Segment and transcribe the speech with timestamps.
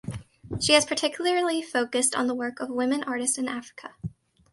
[0.59, 3.93] She has particularly focused on the work of women artists in Africa.